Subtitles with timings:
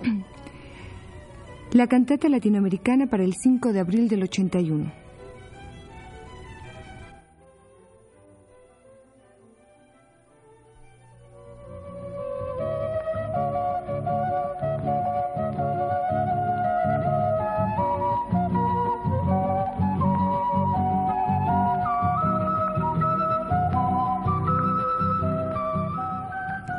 [1.72, 4.92] La cantata latinoamericana para el 5 de abril del 81.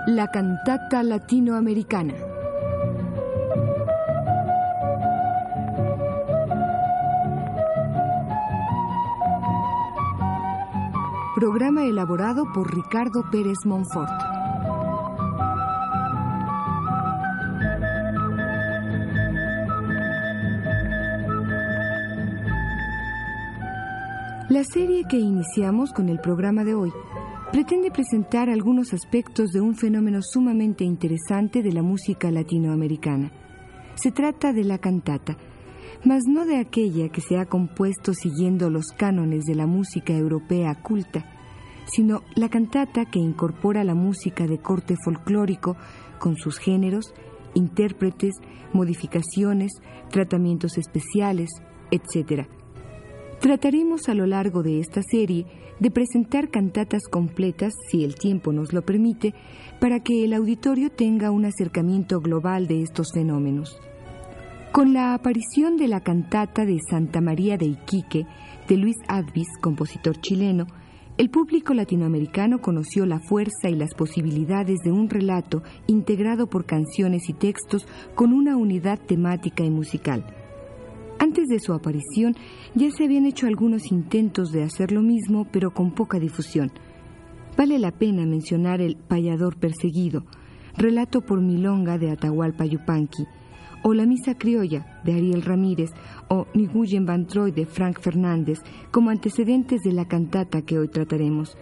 [0.07, 2.30] La cantata latinoamericana.
[11.41, 14.11] Programa elaborado por Ricardo Pérez Monfort.
[24.49, 26.93] La serie que iniciamos con el programa de hoy
[27.51, 33.31] pretende presentar algunos aspectos de un fenómeno sumamente interesante de la música latinoamericana.
[33.95, 35.37] Se trata de la cantata,
[36.03, 40.75] mas no de aquella que se ha compuesto siguiendo los cánones de la música europea
[40.75, 41.30] culta,
[41.85, 45.75] sino la cantata que incorpora la música de corte folclórico
[46.19, 47.13] con sus géneros,
[47.53, 48.35] intérpretes,
[48.73, 49.71] modificaciones,
[50.09, 51.49] tratamientos especiales,
[51.91, 52.47] etc.
[53.39, 55.45] Trataremos a lo largo de esta serie
[55.79, 59.33] de presentar cantatas completas, si el tiempo nos lo permite,
[59.79, 63.79] para que el auditorio tenga un acercamiento global de estos fenómenos.
[64.71, 68.27] Con la aparición de la cantata de Santa María de Iquique
[68.67, 70.67] de Luis Advis, compositor chileno,
[71.21, 77.29] el público latinoamericano conoció la fuerza y las posibilidades de un relato integrado por canciones
[77.29, 80.25] y textos con una unidad temática y musical.
[81.19, 82.35] Antes de su aparición
[82.73, 86.71] ya se habían hecho algunos intentos de hacer lo mismo, pero con poca difusión.
[87.55, 90.25] Vale la pena mencionar el Payador Perseguido,
[90.75, 93.27] relato por Milonga de Atahualpa Yupanqui,
[93.83, 95.91] o La Misa Criolla de Ariel Ramírez,
[96.27, 98.59] o Niguyen Van Troy de Frank Fernández,
[98.91, 101.57] como antecedentes de la cantata que hoy trataremos.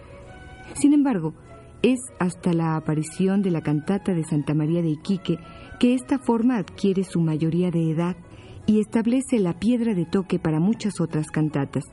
[0.74, 1.34] Sin embargo,
[1.82, 5.38] es hasta la aparición de la cantata de Santa María de Iquique
[5.78, 8.16] que esta forma adquiere su mayoría de edad
[8.66, 11.84] y establece la piedra de toque para muchas otras cantatas.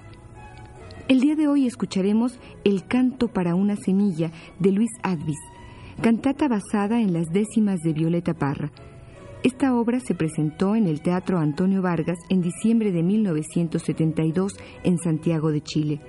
[1.08, 5.40] El día de hoy escucharemos El canto para una semilla de Luis Advis,
[6.02, 8.72] cantata basada en las décimas de Violeta Parra.
[9.44, 14.54] Esta obra se presentó en el Teatro Antonio Vargas en diciembre de 1972
[14.84, 16.02] en Santiago de Chile.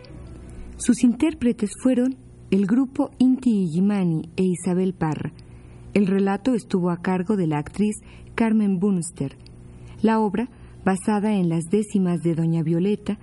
[0.77, 2.17] Sus intérpretes fueron
[2.51, 5.33] el grupo Inti Illimani e Isabel Parra.
[5.95, 7.97] El relato estuvo a cargo de la actriz
[8.35, 9.37] Carmen Bunster.
[10.03, 10.49] La obra
[10.89, 13.19] basada en las décimas de Doña Violeta,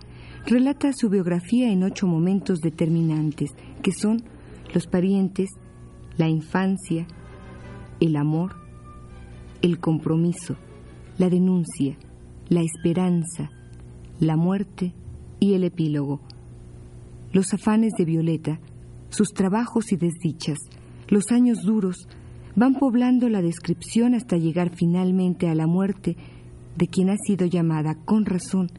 [0.45, 3.51] relata su biografía en ocho momentos determinantes,
[3.81, 4.23] que son
[4.73, 5.49] los parientes,
[6.17, 7.07] la infancia,
[7.99, 8.55] el amor,
[9.61, 10.55] el compromiso,
[11.17, 11.97] la denuncia,
[12.49, 13.49] la esperanza,
[14.19, 14.93] la muerte
[15.39, 16.19] y el epílogo.
[17.31, 18.59] Los afanes de Violeta,
[19.09, 20.59] sus trabajos y desdichas,
[21.07, 22.07] los años duros,
[22.55, 26.15] van poblando la descripción hasta llegar finalmente a la muerte
[26.77, 28.69] de quien ha sido llamada con razón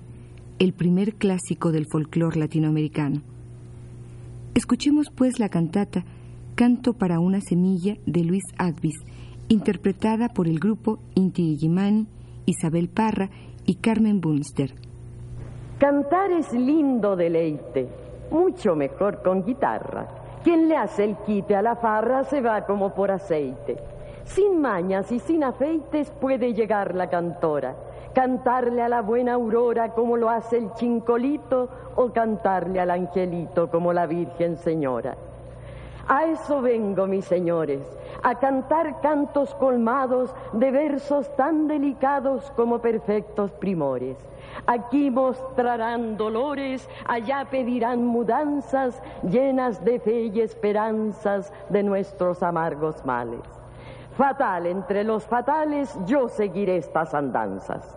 [0.59, 3.21] el primer clásico del folclore latinoamericano.
[4.55, 6.05] Escuchemos pues la cantata
[6.55, 8.95] Canto para una semilla de Luis Advis,
[9.49, 12.07] interpretada por el grupo Inti Illimani,
[12.47, 13.29] Isabel Parra
[13.65, 14.73] y Carmen Bunster.
[15.79, 17.89] Cantar es lindo deleite,
[18.31, 20.07] mucho mejor con guitarra.
[20.43, 23.77] Quien le hace el quite a la farra se va como por aceite.
[24.25, 27.75] Sin mañas y sin afeites puede llegar la cantora,
[28.15, 33.93] cantarle a la buena aurora como lo hace el chincolito o cantarle al angelito como
[33.93, 35.17] la Virgen Señora.
[36.09, 37.81] A eso vengo, mis señores,
[38.23, 44.17] a cantar cantos colmados de versos tan delicados como perfectos primores.
[44.67, 53.41] Aquí mostrarán dolores, allá pedirán mudanzas llenas de fe y esperanzas de nuestros amargos males.
[54.17, 57.97] Fatal entre los fatales, yo seguiré estas andanzas.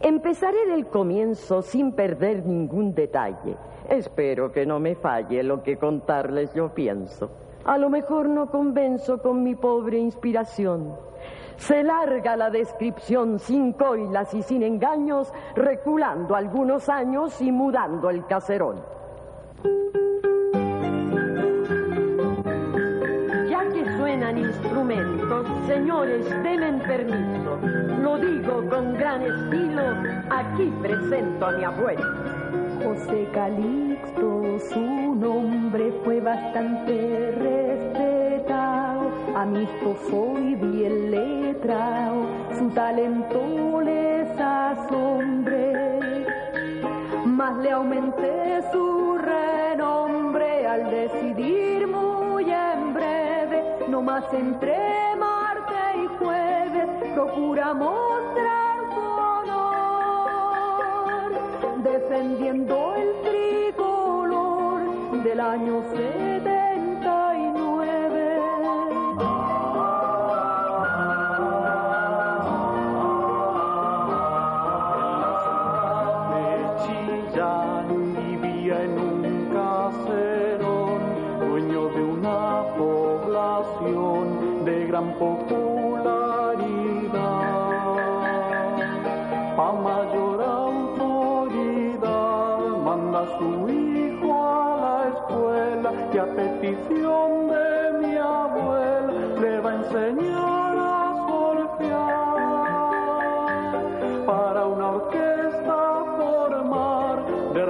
[0.00, 3.56] Empezaré del comienzo sin perder ningún detalle.
[3.88, 7.30] Espero que no me falle lo que contarles yo pienso.
[7.64, 10.94] A lo mejor no convenzo con mi pobre inspiración.
[11.56, 18.26] Se larga la descripción sin coilas y sin engaños, reculando algunos años y mudando el
[18.26, 18.94] caserón.
[24.38, 27.58] instrumentos, señores, denme permiso.
[28.02, 29.82] Lo digo con gran estilo,
[30.30, 32.02] aquí presento a mi abuelo.
[32.82, 42.26] José Calixto, su nombre fue bastante respetado, amistoso y bien letrado,
[42.58, 45.72] su talento les asombre.
[47.24, 54.76] Más le aumenté su renombre al decidir muy en breve, no más entre
[55.18, 60.12] martes y jueves, procura mostrar su honor,
[61.82, 63.63] defendiendo el tricolor
[65.24, 66.14] del año 79.
[76.30, 76.48] de
[76.82, 79.22] Chillán vivía en un
[79.54, 81.00] caserón,
[81.40, 85.43] dueño de una población de gran popularidad.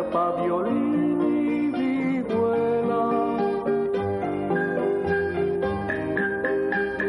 [0.04, 3.10] Derpa, violín y vihuela.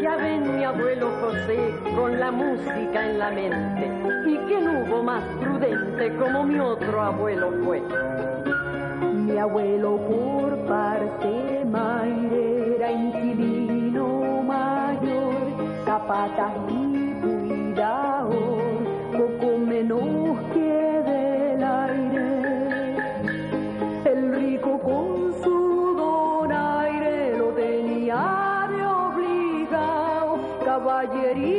[0.02, 3.92] Ya ven mi abuelo José con la música en la mente
[4.28, 7.82] y que no hubo más prudente como mi otro abuelo fue.
[9.14, 15.34] Mi abuelo por parte maire era inquilino mayor,
[15.86, 16.54] capata
[31.06, 31.55] cavalheria.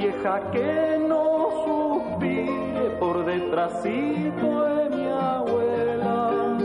[0.00, 6.56] Vieja que no suspire por detrásito de mi abuela.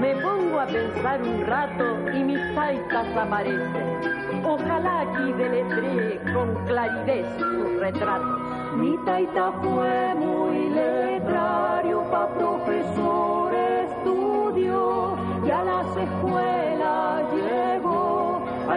[0.00, 4.44] Me pongo a pensar un rato y mis taitas aparecen.
[4.44, 8.40] Ojalá aquí deletree con claridad sus retratos.
[8.76, 16.69] Mi taita fue muy letrario, pa' profesor estudió y a las escuelas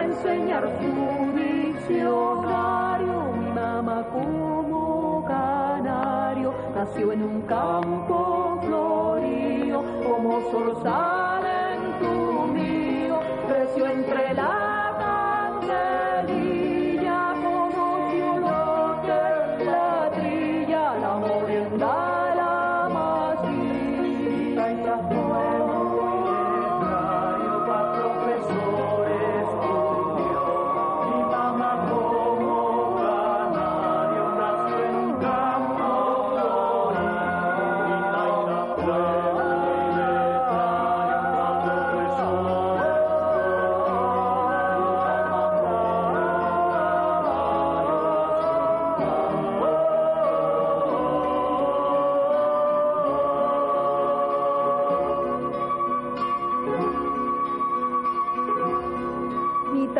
[0.04, 0.92] enseñar su
[1.38, 3.32] diccionario.
[3.38, 13.86] Mi mamá como canario nació en un campo florío, como zorzal en tu mío, creció
[13.86, 14.63] entre la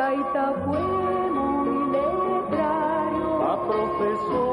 [0.05, 4.44] Mi taita fue muy letrario, a profesor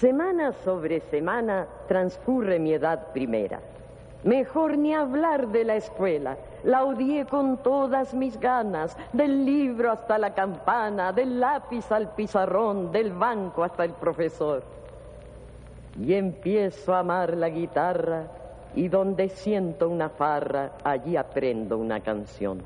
[0.00, 3.60] Semana sobre semana transcurre mi edad primera.
[4.24, 6.36] Mejor ni hablar de la escuela.
[6.64, 12.92] La odié con todas mis ganas, del libro hasta la campana, del lápiz al pizarrón,
[12.92, 14.62] del banco hasta el profesor.
[15.98, 18.24] Y empiezo a amar la guitarra
[18.74, 22.60] y donde siento una farra, allí aprendo una canción.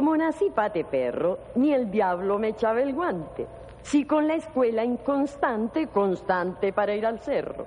[0.00, 3.46] Como nací pate perro, ni el diablo me echaba el guante.
[3.82, 7.66] Si con la escuela inconstante, constante para ir al cerro.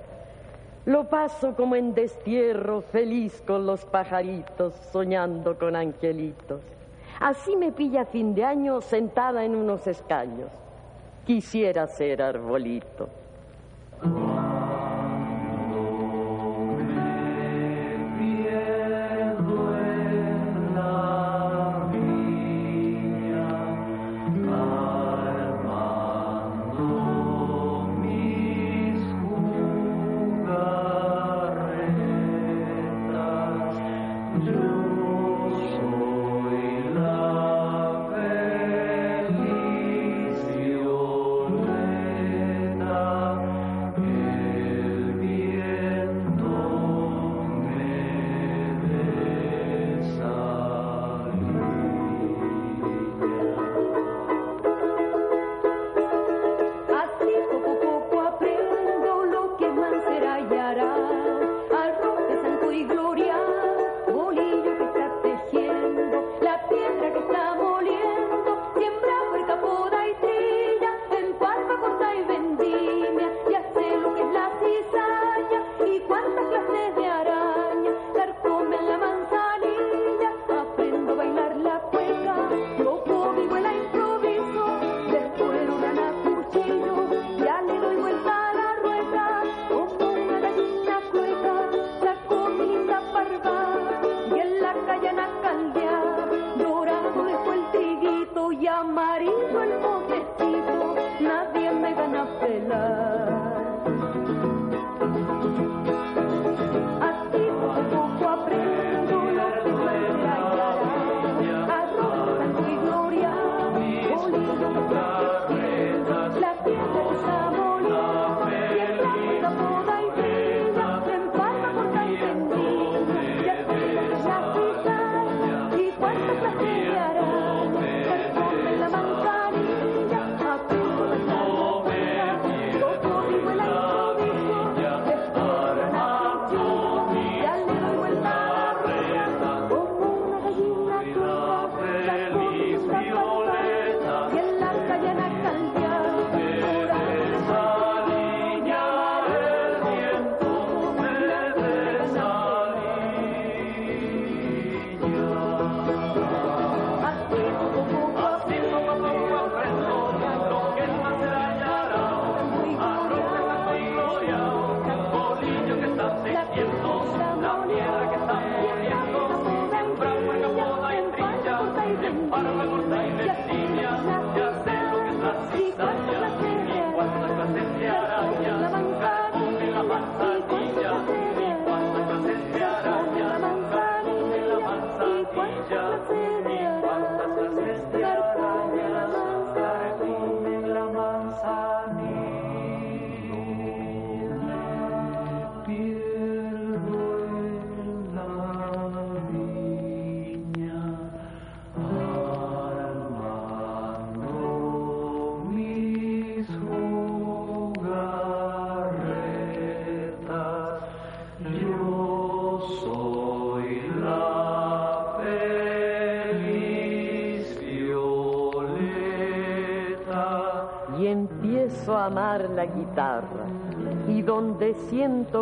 [0.84, 6.60] Lo paso como en destierro, feliz con los pajaritos, soñando con angelitos.
[7.20, 10.50] Así me pilla fin de año sentada en unos escaños.
[11.24, 13.23] Quisiera ser arbolito.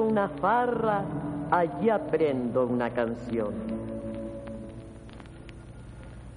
[0.01, 1.05] Una farra,
[1.51, 3.53] allí aprendo una canción.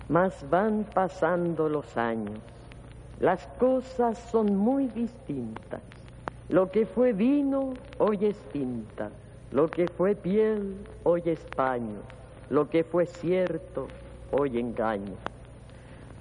[0.09, 2.39] Mas van pasando los años,
[3.19, 5.81] las cosas son muy distintas.
[6.49, 9.09] Lo que fue vino, hoy es tinta.
[9.51, 12.01] Lo que fue piel, hoy es paño.
[12.49, 13.87] Lo que fue cierto,
[14.31, 15.15] hoy engaño.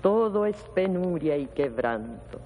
[0.00, 2.38] Todo es penuria y quebranto.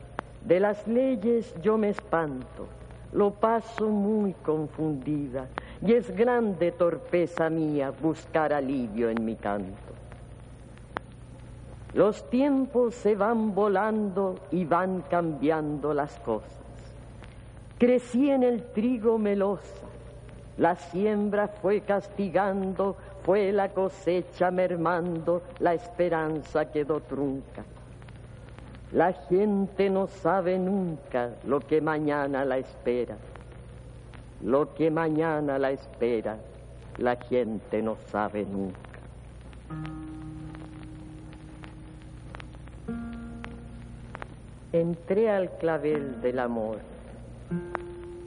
[0.45, 2.67] De las leyes yo me espanto,
[3.13, 5.47] lo paso muy confundida
[5.81, 9.89] y es grande torpeza mía buscar alivio en mi canto.
[11.95, 16.53] Los tiempos se van volando y van cambiando las cosas.
[17.79, 19.63] Crecí en el trigo melosa,
[20.59, 27.65] la siembra fue castigando, fue la cosecha mermando, la esperanza quedó trunca.
[28.93, 33.17] La gente no sabe nunca lo que mañana la espera.
[34.43, 36.37] Lo que mañana la espera,
[36.97, 38.89] la gente no sabe nunca.
[44.73, 46.79] entré al clavel del amor.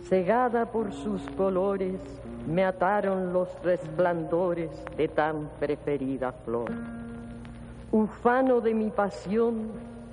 [0.08, 2.00] Cegada por sus colores,
[2.48, 6.72] me ataron los resplandores de tan preferida flor.
[7.92, 9.72] Ufano de mi pasión,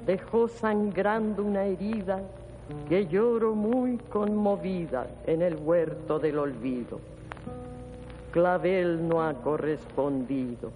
[0.09, 2.23] dejó sangrando una herida
[2.89, 6.99] que lloro muy conmovida en el huerto del olvido.
[8.33, 10.71] Clavel no ha correspondido,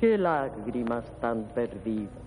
[0.00, 2.24] qué lágrimas tan perdidas.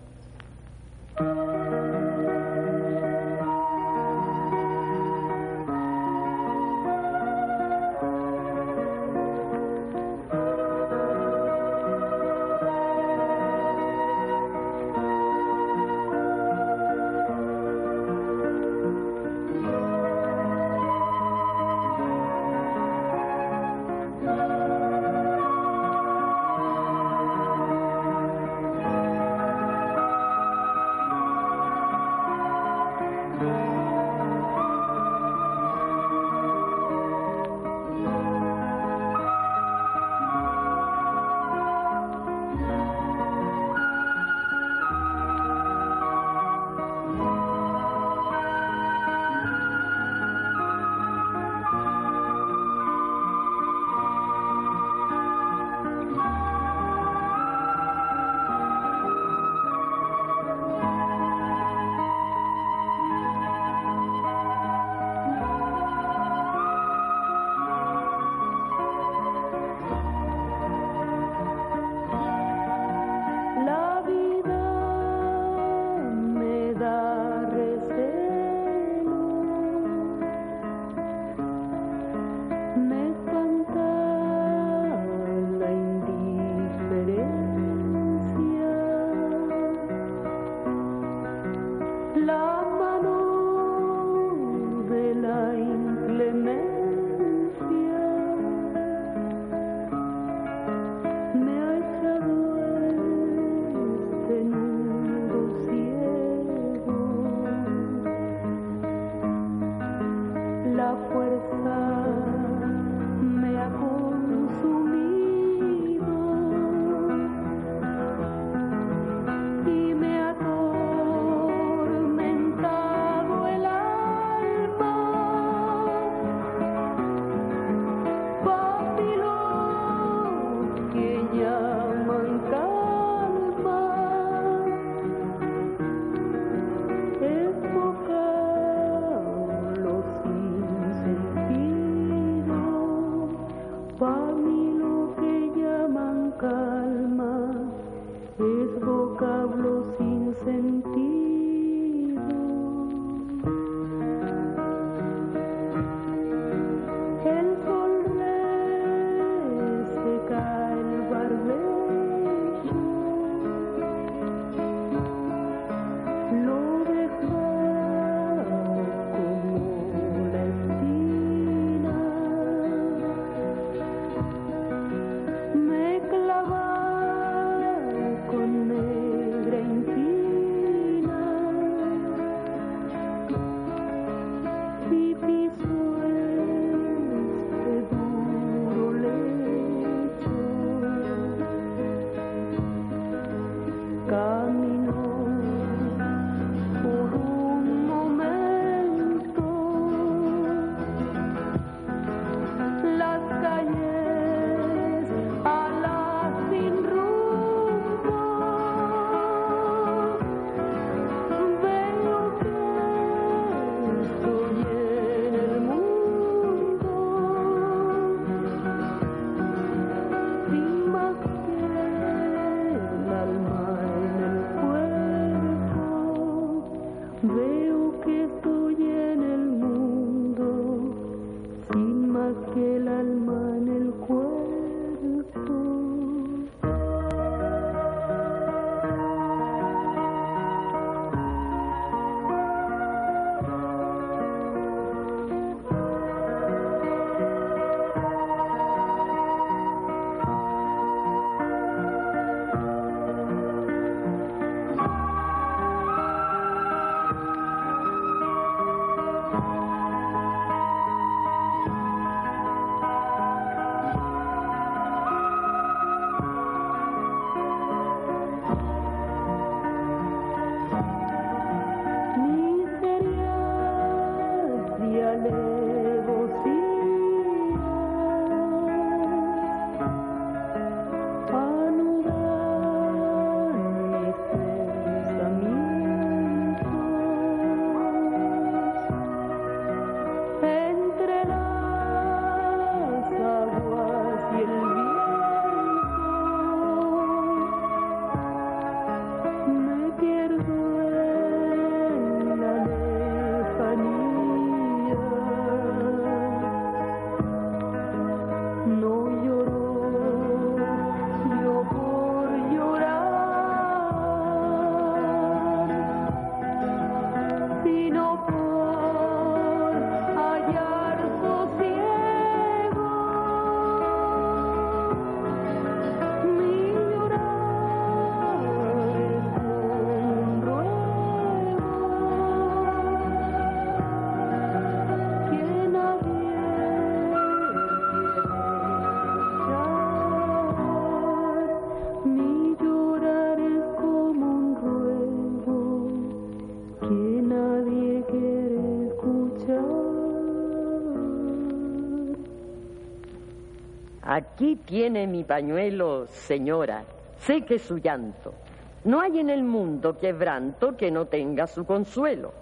[354.38, 356.84] Aquí tiene mi pañuelo, señora.
[357.21, 358.36] Sé que su llanto.
[358.84, 362.34] No hay en el mundo quebranto que no tenga su consuelo.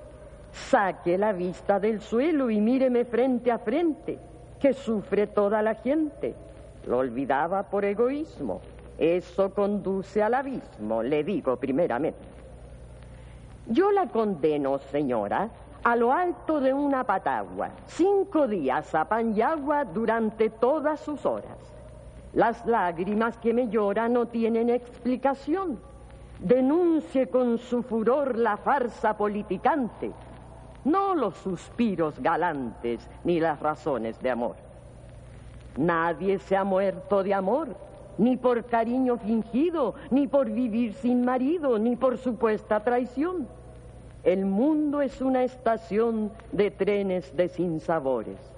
[0.52, 4.20] Saque la vista del suelo y míreme frente a frente,
[4.60, 6.36] que sufre toda la gente.
[6.86, 8.60] Lo olvidaba por egoísmo.
[8.98, 12.20] Eso conduce al abismo, le digo primeramente.
[13.68, 15.48] Yo la condeno, señora,
[15.82, 21.26] a lo alto de una patagua, cinco días a pan y agua durante todas sus
[21.26, 21.75] horas.
[22.36, 25.80] Las lágrimas que me lloran no tienen explicación.
[26.40, 30.12] Denuncie con su furor la farsa politicante,
[30.84, 34.58] no los suspiros galantes ni las razones de amor.
[35.78, 37.70] Nadie se ha muerto de amor,
[38.18, 43.48] ni por cariño fingido, ni por vivir sin marido, ni por supuesta traición.
[44.26, 48.55] El mundo es una estación de trenes de sinsabores.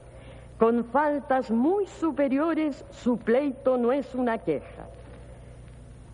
[0.58, 4.88] Con faltas muy superiores, su pleito no es una queja.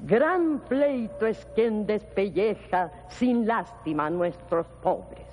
[0.05, 5.32] Gran pleito es quien despelleja sin lástima a nuestros pobres.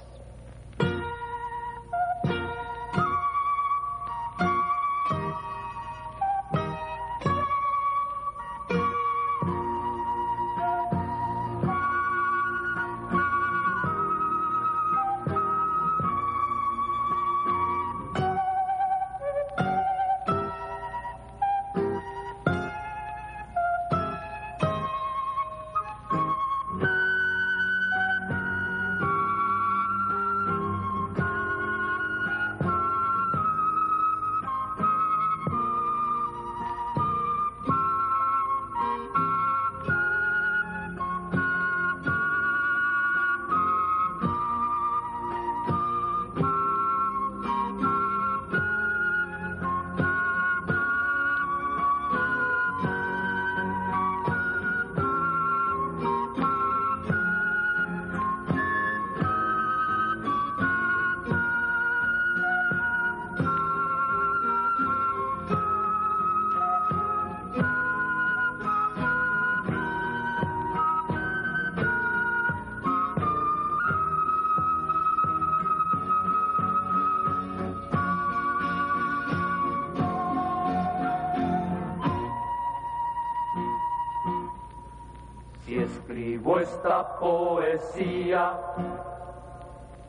[86.82, 88.54] Esta poesía.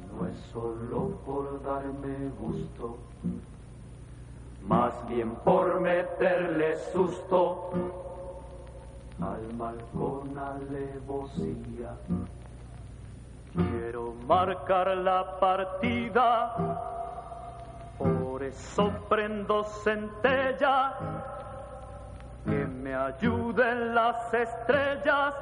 [0.10, 2.96] No es solo por darme gusto,
[4.66, 7.72] más bien por meterle susto.
[9.20, 11.92] Al mal con alevosía.
[13.54, 16.56] Quiero marcar la partida,
[17.98, 20.94] por eso prendo centella,
[22.46, 25.34] que me ayuden las estrellas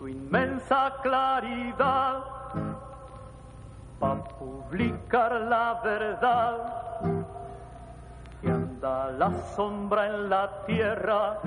[0.00, 2.24] su inmensa claridad
[3.98, 6.56] para publicar la verdad
[8.40, 11.38] que anda la sombra en la tierra.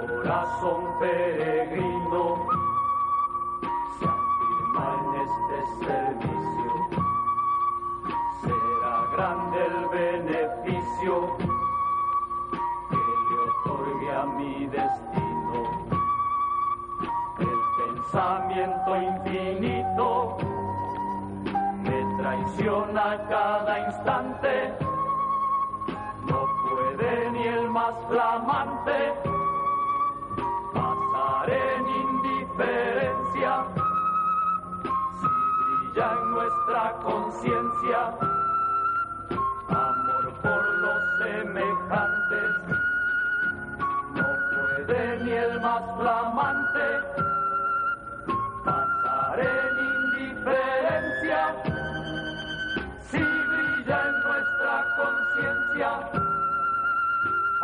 [0.00, 2.48] Corazón peregrino
[3.98, 6.72] se afirma en este servicio.
[8.40, 11.36] Será grande el beneficio
[12.88, 12.96] que
[13.28, 15.25] le otorgue a mi destino
[18.12, 20.36] pensamiento infinito.
[21.82, 24.74] Me traiciona cada instante.
[26.26, 29.14] No puede ni el más flamante.
[30.72, 33.64] Pasar en indiferencia.
[35.20, 35.26] Si
[35.58, 38.35] brilla en nuestra conciencia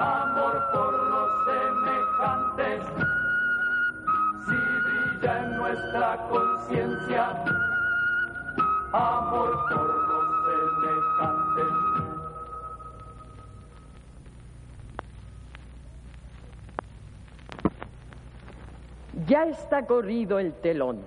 [0.03, 2.83] amor por los semejantes,
[4.47, 7.23] si brilla en nuestra conciencia
[8.93, 11.73] amor por los semejantes.
[19.29, 21.01] Ya está corrido el telón.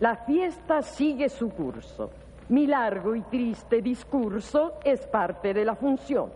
[0.00, 2.10] La fiesta sigue su curso.
[2.48, 6.30] Mi largo y triste discurso es parte de la función.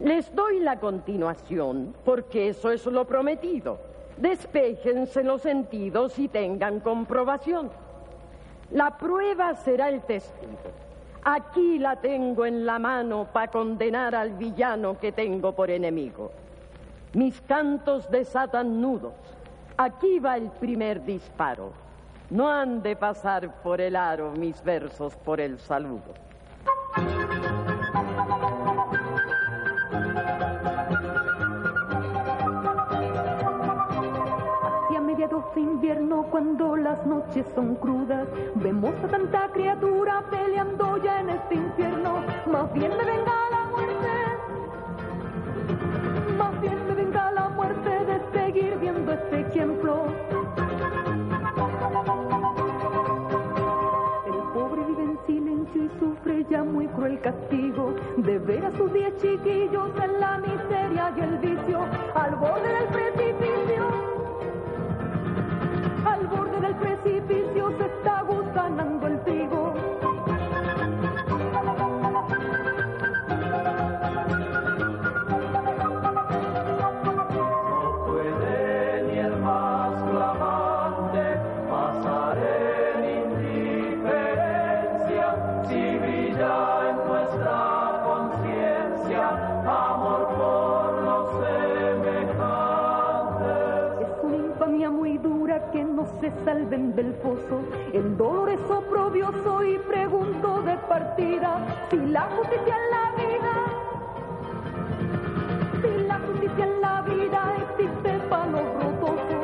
[0.00, 3.78] Les doy la continuación porque eso es lo prometido.
[4.16, 7.70] Despejense los sentidos y tengan comprobación.
[8.70, 10.56] La prueba será el testigo.
[11.22, 16.30] Aquí la tengo en la mano para condenar al villano que tengo por enemigo.
[17.12, 19.12] Mis cantos desatan nudos.
[19.76, 21.72] Aquí va el primer disparo.
[22.30, 26.14] No han de pasar por el aro mis versos por el saludo.
[35.58, 38.28] Invierno cuando las noches son crudas.
[38.54, 42.22] Vemos a tanta criatura peleando ya en este infierno.
[42.46, 44.08] Más bien me venga la muerte.
[46.38, 50.04] Más bien me venga la muerte de seguir viendo este ejemplo.
[54.26, 58.92] El pobre vive en silencio y sufre ya muy cruel castigo de ver a sus
[58.92, 61.80] diez chiquillos en la miseria y el vicio
[62.14, 63.49] al borde del precipicio
[66.80, 68.22] precipicio se está
[96.44, 97.60] salven del foso.
[97.92, 101.58] El dolor es oprobioso y pregunto de partida
[101.90, 103.54] si la justicia en la vida,
[105.82, 109.42] si la justicia en la vida existe para los rotosos.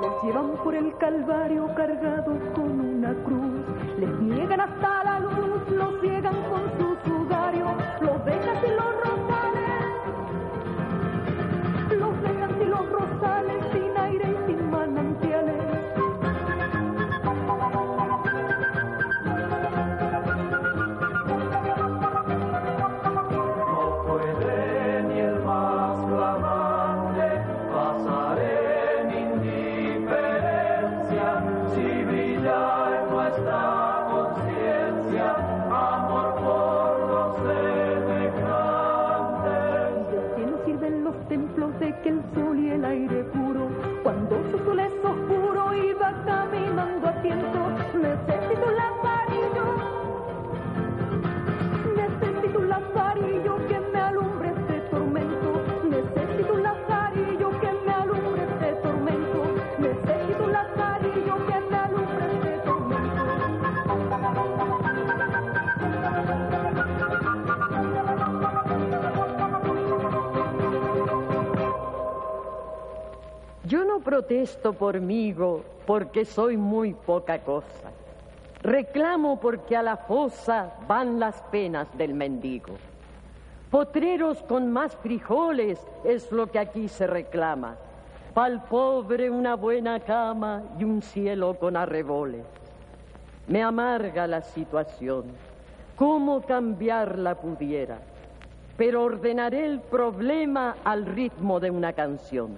[0.00, 3.64] Los llevan por el calvario cargados con una cruz,
[3.98, 5.39] les niegan hasta la luz,
[74.00, 75.34] protesto por mí
[75.86, 77.90] porque soy muy poca cosa.
[78.62, 82.74] Reclamo porque a la fosa van las penas del mendigo.
[83.70, 87.76] Potreros con más frijoles es lo que aquí se reclama.
[88.34, 92.44] Pa'l pobre una buena cama y un cielo con arreboles.
[93.46, 95.24] Me amarga la situación.
[95.96, 97.98] ¿Cómo cambiarla pudiera?
[98.76, 102.56] Pero ordenaré el problema al ritmo de una canción.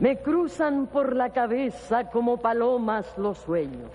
[0.00, 3.90] Me cruzan por la cabeza como palomas los sueños.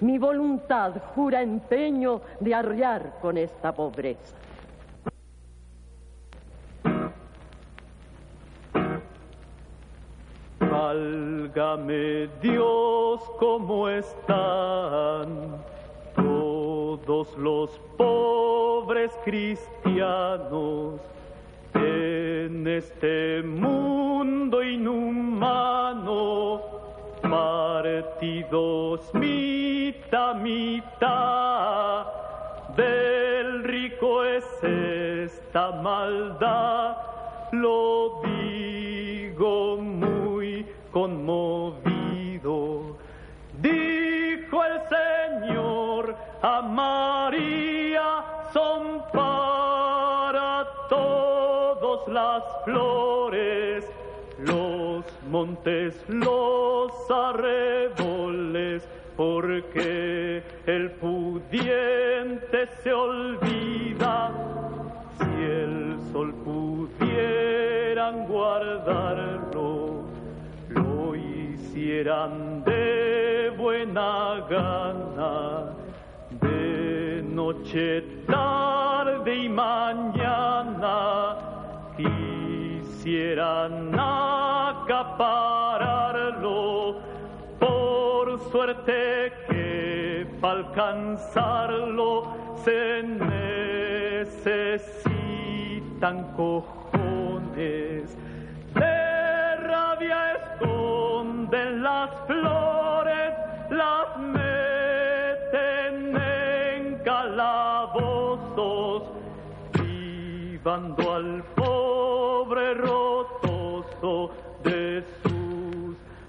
[0.00, 4.36] Mi voluntad jura empeño de arriar con esta pobreza.
[10.60, 15.64] Válgame Dios, ¿cómo están
[16.14, 21.00] todos los pobres cristianos
[21.74, 26.62] en este mundo inhumano?
[27.22, 32.06] Partidos mitad, mitad,
[32.76, 36.96] del rico es esta maldad,
[37.52, 42.96] lo digo muy conmovido.
[43.60, 49.02] Dijo el Señor a María, son
[52.38, 53.84] las flores,
[54.38, 64.30] los montes, los arreboles, porque el pudiente se olvida.
[65.18, 70.04] Si el sol pudieran guardarlo,
[70.68, 75.74] lo hicieran de buena gana,
[76.40, 80.17] de noche, tarde y mañana,
[83.08, 85.00] quisieran acapararlo
[87.58, 92.10] por suerte que para alcanzarlo
[92.64, 93.02] se
[94.22, 94.96] necesitan
[96.36, 98.14] cojones.
[98.74, 103.32] De rabia esconden las flores,
[103.70, 109.02] las meten en calabozos,
[109.72, 111.42] privando al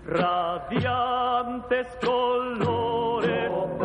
[0.10, 3.79] radiantes colores.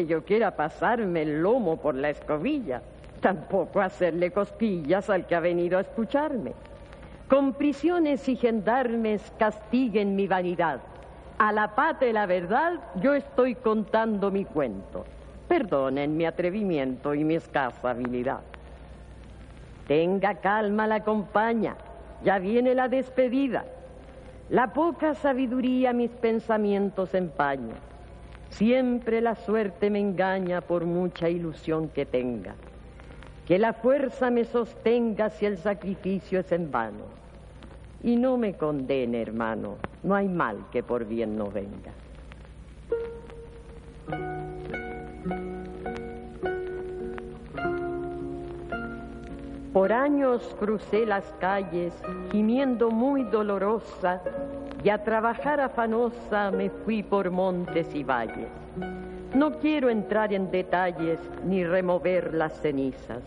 [0.00, 2.80] Que yo quiera pasarme el lomo por la escobilla,
[3.20, 6.54] tampoco hacerle cosquillas al que ha venido a escucharme.
[7.28, 10.80] Con prisiones y gendarmes castiguen mi vanidad.
[11.36, 15.04] A la pata de la verdad yo estoy contando mi cuento.
[15.46, 18.40] Perdonen mi atrevimiento y mi escasa habilidad.
[19.86, 21.76] Tenga calma la compañía,
[22.24, 23.66] ya viene la despedida.
[24.48, 27.74] La poca sabiduría mis pensamientos empaña.
[28.50, 32.54] Siempre la suerte me engaña por mucha ilusión que tenga.
[33.46, 37.04] Que la fuerza me sostenga si el sacrificio es en vano.
[38.02, 41.92] Y no me condene, hermano, no hay mal que por bien no venga.
[49.72, 51.94] Por años crucé las calles,
[52.32, 54.20] gimiendo muy dolorosa,
[54.82, 58.48] y a trabajar afanosa me fui por montes y valles.
[59.34, 63.22] No quiero entrar en detalles ni remover las cenizas.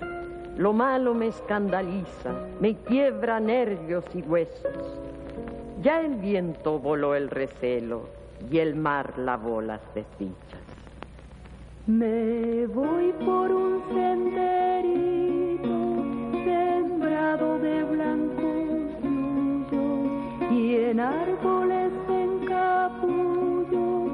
[0.58, 5.00] Lo malo me escandaliza, me quiebra nervios y huesos.
[5.82, 8.10] Ya el viento voló el recelo
[8.52, 10.62] y el mar lavó las desdichas.
[11.88, 14.63] Me voy por un senderito
[20.94, 24.06] en árboles en capullo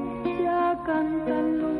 [0.41, 1.78] ya cantan los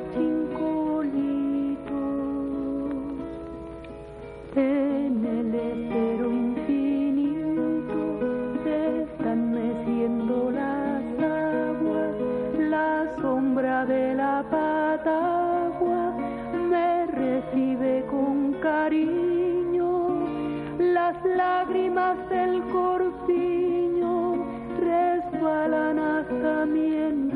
[26.70, 27.29] también.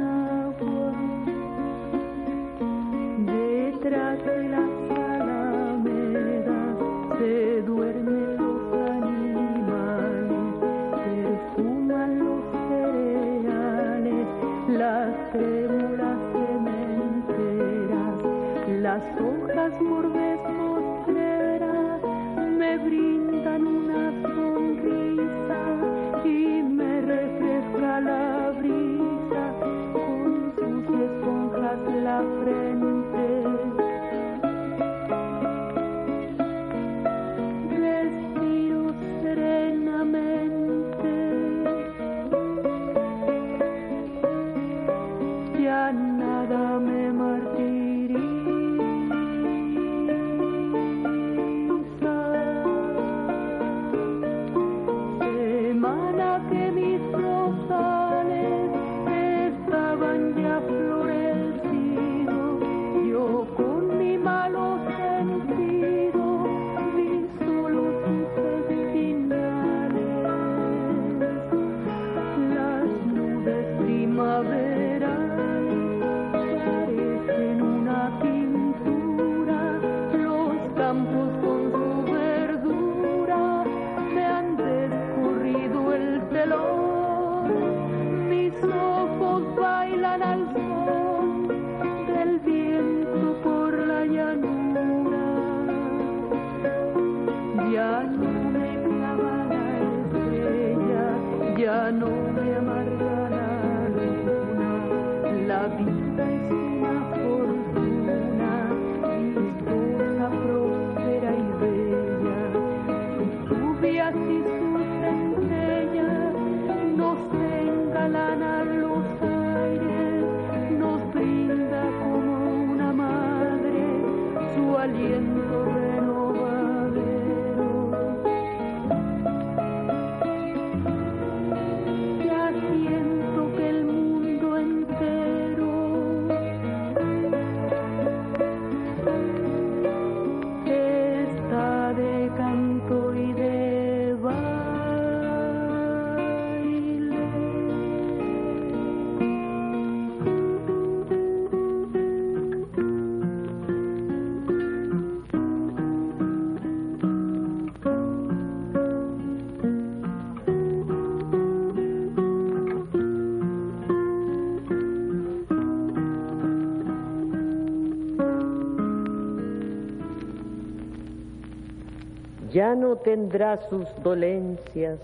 [172.54, 175.00] Ya no tendrá sus dolencias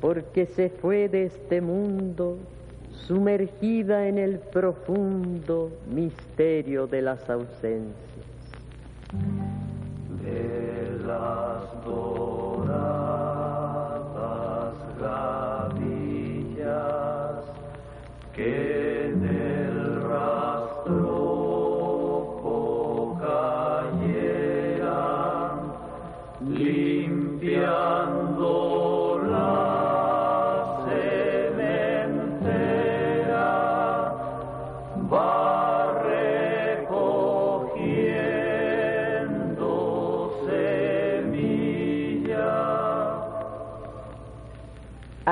[0.00, 2.38] porque se fue de este mundo
[3.06, 7.94] sumergida en el profundo misterio de las ausencias.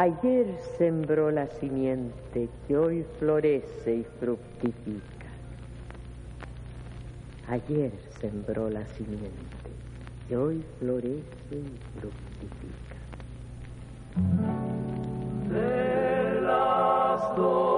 [0.05, 0.47] Ayer
[0.77, 5.31] sembró la simiente que hoy florece y fructifica.
[7.49, 7.91] Ayer
[8.21, 9.33] sembró la simiente
[10.29, 12.97] que hoy florece y fructifica.
[15.49, 17.74] de las doradas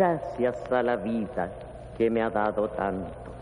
[0.00, 1.50] Gracias a la vida
[1.98, 3.32] que me ha dado tanto.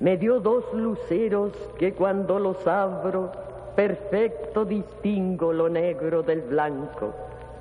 [0.00, 3.30] Me dio dos luceros que cuando los abro,
[3.76, 7.12] perfecto distingo lo negro del blanco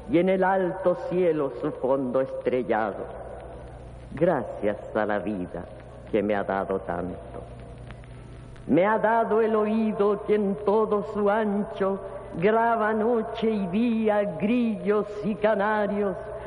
[0.09, 3.03] y en el alto cielo su fondo estrellado.
[4.13, 5.65] Gracias a la vida
[6.09, 7.41] que me ha dado tanto.
[8.68, 11.99] Me ha dado el oído que en todo su ancho
[12.39, 16.15] graba noche y día grillos y canarios,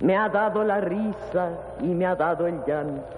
[0.00, 3.16] Me ha dado la risa y me ha dado el llanto.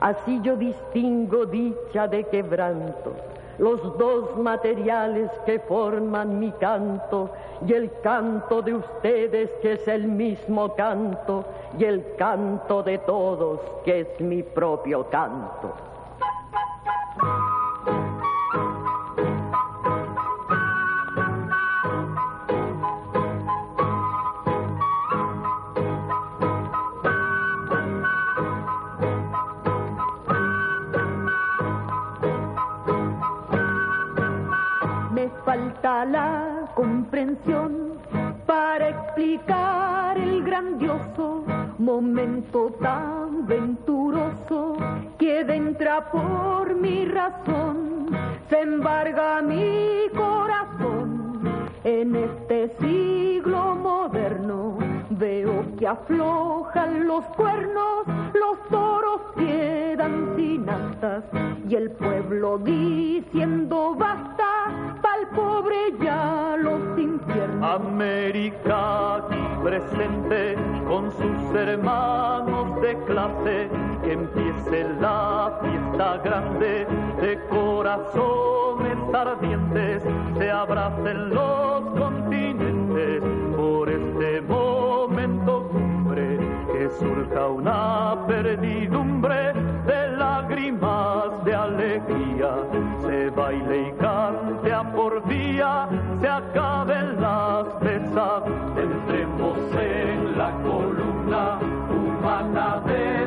[0.00, 3.14] Así yo distingo dicha de quebranto,
[3.58, 7.30] los dos materiales que forman mi canto
[7.64, 11.44] y el canto de ustedes que es el mismo canto
[11.78, 15.72] y el canto de todos que es mi propio canto.
[36.82, 37.92] Comprensión
[38.44, 41.44] para explicar el grandioso
[41.78, 44.76] momento tan venturoso
[45.16, 48.08] que entra por mi razón,
[48.50, 54.78] se embarga mi corazón en este siglo moderno.
[55.10, 61.22] Veo que aflojan los cuernos, los toros quedan sin astas
[61.68, 64.61] y el pueblo diciendo basta
[65.12, 67.80] al pobre ya los infiernos.
[67.80, 69.22] América
[69.62, 70.56] presente
[70.88, 73.68] con sus hermanos de clase,
[74.02, 76.86] que empiece la fiesta grande
[77.20, 80.02] de corazones ardientes,
[80.36, 83.22] se abracen los continentes
[83.56, 86.38] por este momento cumbre,
[86.72, 89.52] que surja una perdidumbre
[89.86, 92.56] de lágrimas de alegría,
[93.02, 94.41] se baile y cante
[94.90, 95.88] por día,
[96.20, 98.42] se acaben las pesas,
[98.76, 101.58] entremos en la columna
[101.90, 103.21] humana de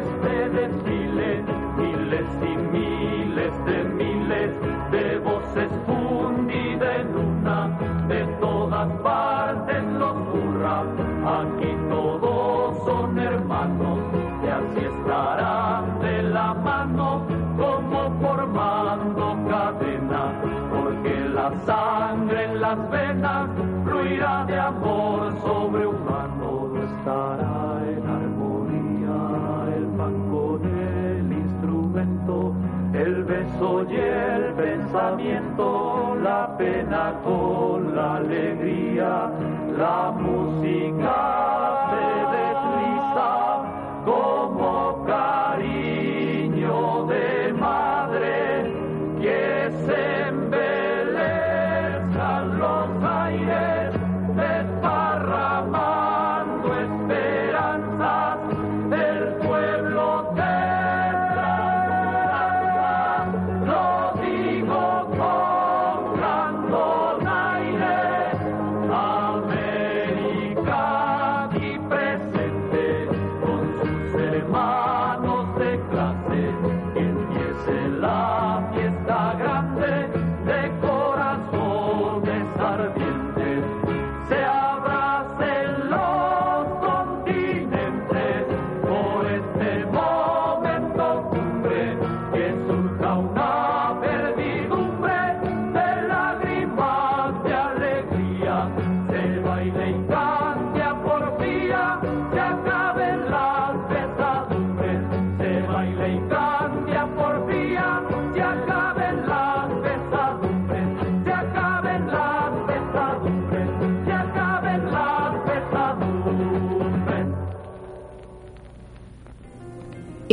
[36.23, 39.29] la pena con la alegría,
[39.77, 41.24] la música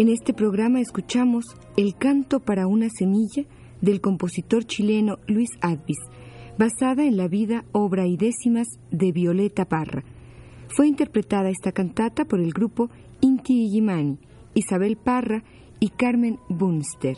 [0.03, 1.44] En este programa escuchamos
[1.76, 3.44] El canto para una semilla
[3.80, 6.00] del compositor chileno Luis Advis,
[6.59, 10.03] basada en la vida, obra y décimas de Violeta Parra.
[10.66, 12.90] Fue interpretada esta cantata por el grupo
[13.20, 14.18] Inti Illimani,
[14.55, 15.44] Isabel Parra
[15.78, 17.16] y Carmen Bunster.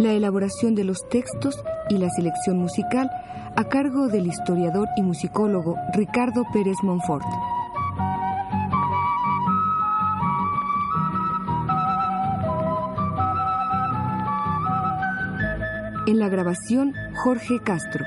[0.00, 3.10] La elaboración de los textos y la selección musical
[3.54, 7.26] a cargo del historiador y musicólogo Ricardo Pérez Monfort.
[16.06, 18.02] En la grabación, Jorge Castro.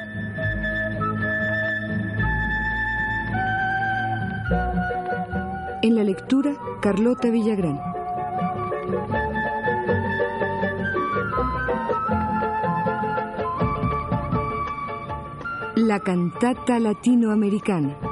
[5.84, 7.93] En la lectura, Carlota Villagrán.
[15.86, 18.03] La cantata latinoamericana.